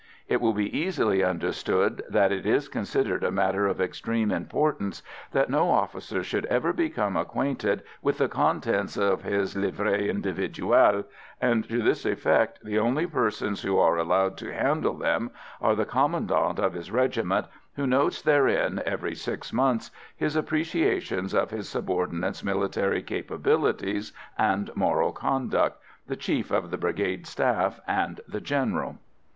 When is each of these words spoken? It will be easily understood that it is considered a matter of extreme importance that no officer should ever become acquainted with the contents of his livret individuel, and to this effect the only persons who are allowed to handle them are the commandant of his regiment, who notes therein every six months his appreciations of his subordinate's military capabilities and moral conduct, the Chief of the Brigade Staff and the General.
It 0.27 0.41
will 0.41 0.53
be 0.53 0.75
easily 0.75 1.23
understood 1.23 2.01
that 2.09 2.31
it 2.31 2.43
is 2.43 2.67
considered 2.67 3.23
a 3.23 3.29
matter 3.29 3.67
of 3.67 3.79
extreme 3.79 4.31
importance 4.31 5.03
that 5.31 5.47
no 5.51 5.69
officer 5.69 6.23
should 6.23 6.47
ever 6.47 6.73
become 6.73 7.15
acquainted 7.15 7.83
with 8.01 8.17
the 8.17 8.27
contents 8.27 8.97
of 8.97 9.21
his 9.21 9.53
livret 9.53 10.09
individuel, 10.09 11.05
and 11.39 11.69
to 11.69 11.83
this 11.83 12.03
effect 12.03 12.65
the 12.65 12.79
only 12.79 13.05
persons 13.05 13.61
who 13.61 13.77
are 13.77 13.95
allowed 13.95 14.37
to 14.37 14.51
handle 14.51 14.95
them 14.95 15.29
are 15.61 15.75
the 15.75 15.85
commandant 15.85 16.57
of 16.57 16.73
his 16.73 16.89
regiment, 16.89 17.45
who 17.75 17.85
notes 17.85 18.23
therein 18.23 18.81
every 18.87 19.13
six 19.13 19.53
months 19.53 19.91
his 20.15 20.35
appreciations 20.35 21.31
of 21.35 21.51
his 21.51 21.69
subordinate's 21.69 22.43
military 22.43 23.03
capabilities 23.03 24.13
and 24.35 24.75
moral 24.75 25.11
conduct, 25.11 25.79
the 26.07 26.15
Chief 26.17 26.49
of 26.49 26.71
the 26.71 26.77
Brigade 26.79 27.27
Staff 27.27 27.79
and 27.87 28.19
the 28.27 28.41
General. 28.41 28.97